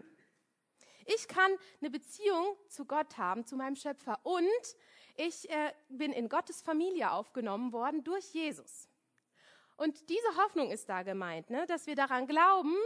Ich 1.05 1.27
kann 1.27 1.51
eine 1.81 1.91
Beziehung 1.91 2.57
zu 2.69 2.85
Gott 2.85 3.19
haben, 3.19 3.45
zu 3.45 3.57
meinem 3.57 3.75
Schöpfer. 3.75 4.21
Und 4.23 4.77
ich 5.17 5.51
äh, 5.51 5.73
bin 5.89 6.13
in 6.13 6.29
Gottes 6.29 6.63
Familie 6.63 7.11
aufgenommen 7.11 7.73
worden 7.73 8.05
durch 8.05 8.33
Jesus. 8.33 8.89
Und 9.83 10.09
diese 10.09 10.37
Hoffnung 10.37 10.71
ist 10.71 10.89
da 10.89 11.03
gemeint, 11.03 11.51
ne? 11.51 11.67
dass 11.67 11.89
wir 11.89 11.97
daran 11.97 12.29
glauben 12.29 12.77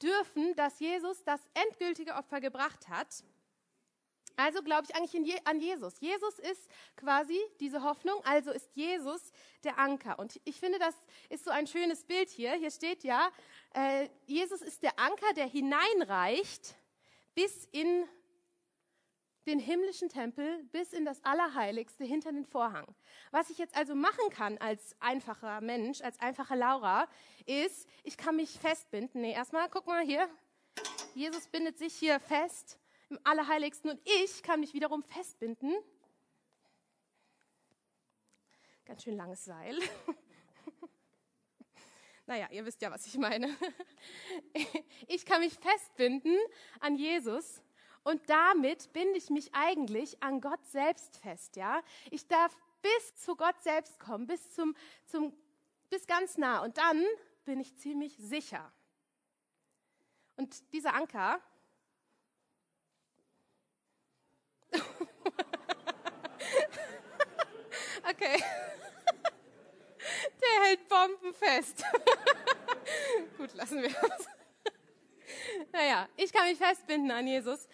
dürfen, 0.00 0.54
dass 0.54 0.78
Jesus 0.78 1.24
das 1.24 1.40
endgültige 1.52 2.14
Opfer 2.14 2.40
gebracht 2.40 2.88
hat. 2.88 3.24
Also 4.36 4.62
glaube 4.62 4.84
ich 4.88 4.94
eigentlich 4.94 5.14
Je 5.26 5.36
an 5.46 5.58
Jesus. 5.58 5.98
Jesus 5.98 6.38
ist 6.38 6.68
quasi 6.94 7.40
diese 7.58 7.82
Hoffnung, 7.82 8.24
also 8.24 8.52
ist 8.52 8.70
Jesus 8.76 9.32
der 9.64 9.80
Anker. 9.80 10.16
Und 10.20 10.40
ich 10.44 10.60
finde, 10.60 10.78
das 10.78 10.94
ist 11.28 11.44
so 11.44 11.50
ein 11.50 11.66
schönes 11.66 12.04
Bild 12.04 12.30
hier. 12.30 12.52
Hier 12.52 12.70
steht 12.70 13.02
ja, 13.02 13.32
äh, 13.74 14.08
Jesus 14.26 14.62
ist 14.62 14.84
der 14.84 14.96
Anker, 14.96 15.34
der 15.34 15.48
hineinreicht 15.48 16.76
bis 17.34 17.64
in 17.72 18.08
den 19.46 19.58
himmlischen 19.58 20.08
Tempel, 20.08 20.64
bis 20.72 20.92
in 20.92 21.04
das 21.04 21.22
Allerheiligste 21.24 22.04
hinter 22.04 22.32
den 22.32 22.44
Vorhang. 22.44 22.94
Was 23.30 23.50
ich 23.50 23.58
jetzt 23.58 23.76
also 23.76 23.94
machen 23.94 24.30
kann 24.30 24.58
als 24.58 24.96
einfacher 25.00 25.60
Mensch, 25.60 26.00
als 26.00 26.18
einfache 26.20 26.54
Laura, 26.54 27.08
ist, 27.46 27.88
ich 28.02 28.16
kann 28.16 28.36
mich 28.36 28.58
festbinden. 28.58 29.20
Nee, 29.20 29.32
erstmal, 29.32 29.68
guck 29.68 29.86
mal 29.86 30.04
hier. 30.04 30.28
Jesus 31.14 31.46
bindet 31.48 31.78
sich 31.78 31.94
hier 31.94 32.18
fest 32.20 32.78
im 33.10 33.18
Allerheiligsten 33.22 33.90
und 33.90 34.00
ich 34.22 34.42
kann 34.42 34.60
mich 34.60 34.74
wiederum 34.74 35.02
festbinden. 35.02 35.74
Ganz 38.84 39.02
schön 39.02 39.16
langes 39.16 39.44
Seil. 39.44 39.78
Naja, 42.26 42.48
ihr 42.50 42.64
wisst 42.64 42.80
ja, 42.80 42.90
was 42.90 43.06
ich 43.06 43.18
meine. 43.18 43.54
Ich 45.06 45.26
kann 45.26 45.42
mich 45.42 45.52
festbinden 45.52 46.34
an 46.80 46.96
Jesus 46.96 47.62
und 48.04 48.28
damit 48.30 48.92
binde 48.92 49.18
ich 49.18 49.30
mich 49.30 49.52
eigentlich 49.54 50.22
an 50.22 50.40
Gott 50.40 50.64
selbst 50.66 51.16
fest, 51.16 51.56
ja? 51.56 51.82
Ich 52.10 52.28
darf 52.28 52.56
bis 52.82 53.16
zu 53.16 53.34
Gott 53.34 53.60
selbst 53.62 53.98
kommen, 53.98 54.26
bis 54.26 54.52
zum, 54.52 54.76
zum, 55.06 55.32
bis 55.90 56.06
ganz 56.06 56.38
nah 56.38 56.62
und 56.62 56.78
dann 56.78 57.04
bin 57.44 57.60
ich 57.60 57.76
ziemlich 57.78 58.16
sicher. 58.18 58.72
Und 60.36 60.72
dieser 60.72 60.94
Anker, 60.94 61.40
okay. 68.10 68.42
Der 70.42 70.64
hält 70.64 70.88
Bomben 70.88 71.32
fest. 71.34 71.84
Gut, 73.38 73.54
lassen 73.54 73.82
wir 73.82 73.88
es. 73.88 74.28
naja, 75.72 76.08
ich 76.16 76.32
kann 76.32 76.48
mich 76.48 76.58
festbinden 76.58 77.10
an 77.10 77.26
Jesus, 77.26 77.68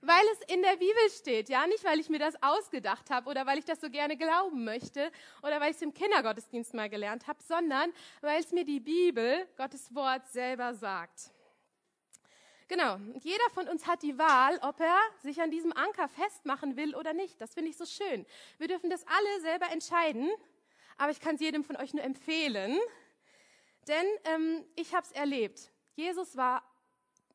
weil 0.00 0.24
es 0.32 0.54
in 0.54 0.62
der 0.62 0.76
Bibel 0.76 1.10
steht, 1.10 1.48
ja, 1.48 1.66
nicht 1.66 1.84
weil 1.84 1.98
ich 2.00 2.08
mir 2.08 2.18
das 2.18 2.40
ausgedacht 2.42 3.10
habe 3.10 3.28
oder 3.28 3.46
weil 3.46 3.58
ich 3.58 3.64
das 3.64 3.80
so 3.80 3.90
gerne 3.90 4.16
glauben 4.16 4.64
möchte 4.64 5.10
oder 5.42 5.60
weil 5.60 5.70
ich 5.70 5.76
es 5.76 5.82
im 5.82 5.92
Kindergottesdienst 5.92 6.74
mal 6.74 6.88
gelernt 6.88 7.26
habe, 7.26 7.42
sondern 7.42 7.92
weil 8.20 8.40
es 8.40 8.52
mir 8.52 8.64
die 8.64 8.80
Bibel, 8.80 9.46
Gottes 9.56 9.94
Wort 9.94 10.26
selber 10.28 10.74
sagt. 10.74 11.30
Genau, 12.68 12.98
jeder 13.22 13.48
von 13.54 13.66
uns 13.66 13.86
hat 13.86 14.02
die 14.02 14.18
Wahl, 14.18 14.58
ob 14.62 14.78
er 14.80 14.98
sich 15.22 15.40
an 15.40 15.50
diesem 15.50 15.72
Anker 15.72 16.06
festmachen 16.06 16.76
will 16.76 16.94
oder 16.94 17.14
nicht. 17.14 17.40
Das 17.40 17.54
finde 17.54 17.70
ich 17.70 17.78
so 17.78 17.86
schön. 17.86 18.26
Wir 18.58 18.68
dürfen 18.68 18.90
das 18.90 19.06
alle 19.06 19.40
selber 19.40 19.72
entscheiden 19.72 20.30
aber 20.98 21.12
ich 21.12 21.20
kann 21.20 21.36
es 21.36 21.40
jedem 21.40 21.64
von 21.64 21.76
euch 21.76 21.94
nur 21.94 22.04
empfehlen, 22.04 22.78
denn 23.86 24.06
ähm, 24.24 24.64
ich 24.74 24.94
habe 24.94 25.06
es 25.06 25.12
erlebt. 25.12 25.70
Jesus 25.94 26.36
war 26.36 26.62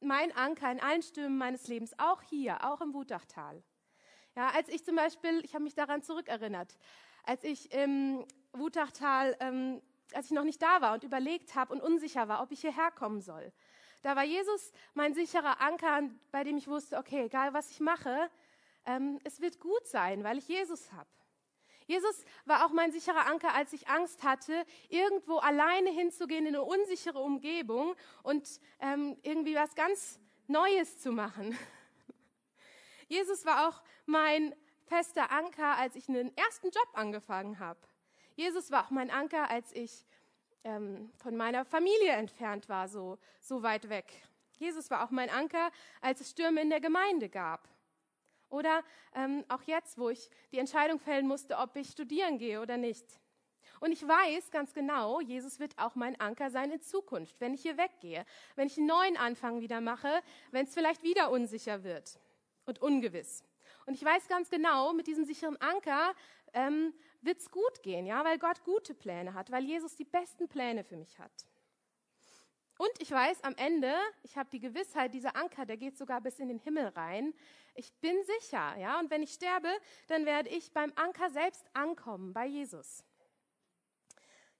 mein 0.03 0.31
Anker 0.35 0.71
in 0.71 0.79
allen 0.79 1.01
Stürmen 1.01 1.37
meines 1.37 1.67
Lebens, 1.67 1.93
auch 1.97 2.21
hier, 2.21 2.63
auch 2.65 2.81
im 2.81 2.93
Wutachtal. 2.93 3.63
Ja, 4.35 4.49
als 4.49 4.69
ich 4.69 4.83
zum 4.83 4.95
Beispiel, 4.95 5.41
ich 5.43 5.53
habe 5.53 5.63
mich 5.63 5.75
daran 5.75 6.01
zurückerinnert, 6.01 6.77
als 7.23 7.43
ich 7.43 7.71
im 7.71 8.25
Wutachtal, 8.51 9.35
ähm, 9.39 9.81
als 10.13 10.27
ich 10.27 10.31
noch 10.31 10.43
nicht 10.43 10.61
da 10.61 10.81
war 10.81 10.93
und 10.93 11.03
überlegt 11.03 11.55
habe 11.55 11.73
und 11.73 11.81
unsicher 11.81 12.27
war, 12.27 12.41
ob 12.41 12.51
ich 12.51 12.61
hierher 12.61 12.91
kommen 12.91 13.21
soll. 13.21 13.51
Da 14.01 14.15
war 14.15 14.23
Jesus 14.23 14.71
mein 14.93 15.13
sicherer 15.13 15.61
Anker, 15.61 16.01
bei 16.31 16.43
dem 16.43 16.57
ich 16.57 16.67
wusste, 16.67 16.97
okay, 16.97 17.25
egal 17.25 17.53
was 17.53 17.71
ich 17.71 17.79
mache, 17.79 18.29
ähm, 18.85 19.19
es 19.23 19.39
wird 19.39 19.59
gut 19.59 19.87
sein, 19.87 20.23
weil 20.23 20.37
ich 20.37 20.47
Jesus 20.47 20.91
habe. 20.91 21.09
Jesus 21.87 22.23
war 22.45 22.65
auch 22.65 22.71
mein 22.71 22.91
sicherer 22.91 23.25
Anker, 23.27 23.53
als 23.53 23.73
ich 23.73 23.87
Angst 23.87 24.23
hatte, 24.23 24.65
irgendwo 24.89 25.37
alleine 25.37 25.89
hinzugehen 25.89 26.45
in 26.45 26.55
eine 26.55 26.63
unsichere 26.63 27.19
Umgebung 27.19 27.95
und 28.23 28.47
ähm, 28.79 29.17
irgendwie 29.21 29.55
was 29.55 29.75
ganz 29.75 30.19
Neues 30.47 30.99
zu 30.99 31.11
machen. 31.11 31.57
Jesus 33.07 33.45
war 33.45 33.67
auch 33.67 33.81
mein 34.05 34.55
fester 34.85 35.31
Anker, 35.31 35.77
als 35.77 35.95
ich 35.95 36.09
einen 36.09 36.35
ersten 36.37 36.69
Job 36.69 36.89
angefangen 36.93 37.59
habe. 37.59 37.79
Jesus 38.35 38.71
war 38.71 38.85
auch 38.85 38.89
mein 38.89 39.11
Anker, 39.11 39.49
als 39.49 39.71
ich 39.73 40.05
ähm, 40.63 41.11
von 41.17 41.35
meiner 41.35 41.65
Familie 41.65 42.11
entfernt 42.11 42.69
war, 42.69 42.87
so, 42.87 43.17
so 43.39 43.63
weit 43.63 43.89
weg. 43.89 44.05
Jesus 44.57 44.89
war 44.89 45.03
auch 45.03 45.11
mein 45.11 45.29
Anker, 45.29 45.71
als 46.01 46.21
es 46.21 46.29
Stürme 46.31 46.61
in 46.61 46.69
der 46.69 46.79
Gemeinde 46.79 47.29
gab. 47.29 47.67
Oder 48.53 48.83
ähm, 49.15 49.43
auch 49.49 49.63
jetzt, 49.63 49.97
wo 49.97 50.09
ich 50.09 50.29
die 50.51 50.59
Entscheidung 50.59 50.99
fällen 50.99 51.27
musste, 51.27 51.57
ob 51.57 51.75
ich 51.75 51.89
studieren 51.89 52.37
gehe 52.37 52.61
oder 52.61 52.77
nicht. 52.77 53.03
Und 53.79 53.91
ich 53.91 54.07
weiß 54.07 54.51
ganz 54.51 54.75
genau, 54.75 55.19
Jesus 55.21 55.59
wird 55.59 55.77
auch 55.79 55.95
mein 55.95 56.19
Anker 56.21 56.51
sein 56.51 56.71
in 56.71 56.79
Zukunft, 56.79 57.41
wenn 57.41 57.55
ich 57.55 57.63
hier 57.63 57.77
weggehe, 57.77 58.25
wenn 58.55 58.67
ich 58.67 58.77
einen 58.77 58.85
neuen 58.85 59.17
Anfang 59.17 59.59
wieder 59.59 59.81
mache, 59.81 60.21
wenn 60.51 60.67
es 60.67 60.73
vielleicht 60.75 61.01
wieder 61.01 61.31
unsicher 61.31 61.83
wird 61.83 62.19
und 62.65 62.79
ungewiss. 62.79 63.43
Und 63.87 63.95
ich 63.95 64.05
weiß 64.05 64.27
ganz 64.27 64.51
genau, 64.51 64.93
mit 64.93 65.07
diesem 65.07 65.25
sicheren 65.25 65.59
Anker 65.59 66.13
ähm, 66.53 66.93
wird 67.21 67.39
es 67.39 67.49
gut 67.49 67.81
gehen, 67.81 68.05
ja, 68.05 68.23
weil 68.23 68.37
Gott 68.37 68.63
gute 68.63 68.93
Pläne 68.93 69.33
hat, 69.33 69.51
weil 69.51 69.63
Jesus 69.63 69.95
die 69.95 70.05
besten 70.05 70.47
Pläne 70.47 70.83
für 70.83 70.95
mich 70.95 71.17
hat. 71.17 71.33
Und 72.77 72.91
ich 72.99 73.11
weiß 73.11 73.43
am 73.43 73.55
Ende, 73.55 73.93
ich 74.23 74.35
habe 74.37 74.49
die 74.49 74.59
Gewissheit, 74.59 75.13
dieser 75.13 75.35
Anker, 75.35 75.65
der 75.65 75.77
geht 75.77 75.97
sogar 75.97 76.21
bis 76.21 76.39
in 76.39 76.47
den 76.47 76.59
Himmel 76.59 76.87
rein. 76.87 77.33
Ich 77.75 77.93
bin 77.95 78.15
sicher, 78.39 78.75
ja. 78.77 78.99
Und 78.99 79.09
wenn 79.09 79.21
ich 79.21 79.33
sterbe, 79.33 79.69
dann 80.07 80.25
werde 80.25 80.49
ich 80.49 80.71
beim 80.71 80.91
Anker 80.95 81.29
selbst 81.29 81.65
ankommen, 81.73 82.33
bei 82.33 82.45
Jesus. 82.45 83.03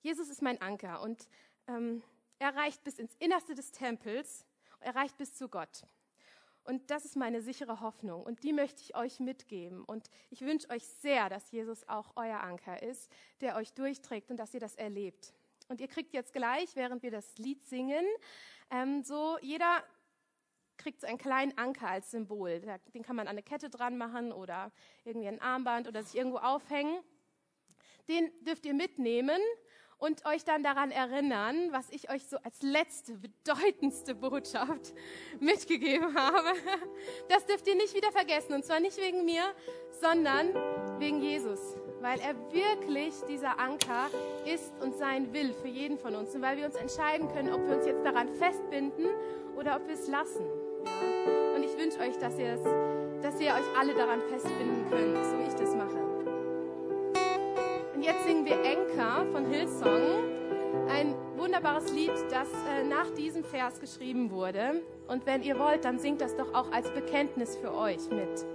Jesus 0.02 0.30
ist 0.30 0.42
mein 0.42 0.62
Anker 0.62 1.02
und 1.02 1.28
ähm, 1.68 2.04
er 2.40 2.56
reicht 2.56 2.84
bis 2.84 3.00
ins 3.00 3.16
Innerste 3.16 3.56
des 3.56 3.72
Tempels, 3.72 4.46
er 4.80 4.96
reicht 4.96 5.18
bis 5.18 5.36
zu 5.36 5.48
Gott. 5.48 5.84
Und 6.66 6.92
das 6.92 7.06
ist 7.06 7.16
meine 7.16 7.42
sichere 7.42 7.82
Hoffnung 7.82 8.24
und 8.24 8.44
die 8.44 8.54
möchte 8.54 8.82
ich 8.82 8.96
euch 8.96 9.20
mitgeben. 9.20 9.84
Und 9.84 10.10
ich 10.30 10.42
wünsche 10.42 10.70
euch 10.70 10.86
sehr, 10.86 11.30
dass 11.30 11.52
Jesus 11.52 11.88
auch 11.88 12.14
euer 12.16 12.40
Anker 12.40 12.82
ist, 12.84 13.12
der 13.42 13.56
euch 13.56 13.74
durchträgt 13.74 14.30
und 14.30 14.38
dass 14.38 14.54
ihr 14.54 14.60
das 14.60 14.76
erlebt. 14.76 15.34
Und 15.70 15.82
ihr 15.82 15.88
kriegt 15.88 16.14
jetzt 16.14 16.34
gleich, 16.34 16.76
während 16.76 17.04
wir 17.04 17.12
das 17.12 17.38
Lied 17.38 17.66
singen, 17.66 18.06
ähm, 18.70 19.04
so 19.04 19.38
jeder 19.42 19.84
kriegt 20.78 21.02
so 21.02 21.08
einen 21.08 21.18
kleinen 21.18 21.58
Anker 21.58 21.88
als 21.88 22.12
Symbol. 22.12 22.60
Den 22.94 23.04
kann 23.04 23.16
man 23.16 23.28
an 23.28 23.32
eine 23.32 23.44
Kette 23.44 23.70
dran 23.70 23.98
machen 23.98 24.32
oder 24.32 24.72
irgendwie 25.06 25.28
ein 25.28 25.42
Armband 25.42 25.88
oder 25.88 26.04
sich 26.04 26.16
irgendwo 26.16 26.38
aufhängen. 26.38 27.00
Den 28.10 28.32
dürft 28.44 28.66
ihr 28.66 28.74
mitnehmen 28.74 29.40
und 29.98 30.26
euch 30.26 30.44
dann 30.44 30.64
daran 30.64 30.92
erinnern, 30.92 31.72
was 31.72 31.90
ich 31.90 32.10
euch 32.10 32.26
so 32.28 32.38
als 32.40 32.62
letzte, 32.62 33.14
bedeutendste 33.18 34.16
Botschaft 34.16 34.94
mitgegeben 35.40 36.16
habe. 36.16 36.50
Das 37.30 37.46
dürft 37.46 37.68
ihr 37.68 37.76
nicht 37.76 37.96
wieder 37.96 38.12
vergessen. 38.12 38.54
Und 38.54 38.66
zwar 38.66 38.82
nicht 38.82 38.98
wegen 38.98 39.24
mir, 39.24 39.44
sondern 40.02 40.54
wegen 41.00 41.22
Jesus. 41.22 41.83
Weil 42.04 42.20
er 42.20 42.36
wirklich 42.52 43.14
dieser 43.30 43.58
Anker 43.60 44.10
ist 44.46 44.74
und 44.82 44.94
sein 44.96 45.32
will 45.32 45.54
für 45.54 45.70
jeden 45.70 45.98
von 45.98 46.16
uns. 46.16 46.36
Und 46.36 46.42
weil 46.42 46.58
wir 46.58 46.66
uns 46.66 46.76
entscheiden 46.76 47.32
können, 47.34 47.54
ob 47.54 47.66
wir 47.66 47.78
uns 47.78 47.86
jetzt 47.86 48.06
daran 48.06 48.28
festbinden 48.28 49.08
oder 49.56 49.78
ob 49.78 49.88
wir 49.88 49.94
es 49.94 50.10
lassen. 50.10 50.46
Und 51.56 51.64
ich 51.64 51.78
wünsche 51.78 52.00
euch, 52.00 52.18
dass 52.18 52.38
ihr, 52.38 52.54
es, 52.54 52.64
dass 53.24 53.40
ihr 53.40 53.52
euch 53.52 53.80
alle 53.80 53.94
daran 53.94 54.20
festbinden 54.30 54.86
könnt, 54.90 55.26
so 55.26 55.40
wie 55.40 55.48
ich 55.48 55.56
das 55.56 55.74
mache 55.76 56.04
jetzt 58.04 58.26
singen 58.26 58.46
wir 58.46 58.62
Enka 58.64 59.26
von 59.32 59.46
Hillsong. 59.46 60.02
Ein 60.90 61.16
wunderbares 61.38 61.92
Lied, 61.94 62.12
das 62.30 62.50
äh, 62.70 62.84
nach 62.84 63.10
diesem 63.12 63.44
Vers 63.46 63.80
geschrieben 63.80 64.30
wurde. 64.32 64.82
Und 65.08 65.26
wenn 65.26 65.42
ihr 65.42 65.58
wollt, 65.58 65.86
dann 65.86 66.00
singt 66.00 66.20
das 66.20 66.36
doch 66.36 66.54
auch 66.54 66.70
als 66.72 66.90
Bekenntnis 66.92 67.56
für 67.56 67.74
euch 67.74 68.10
mit. 68.10 68.46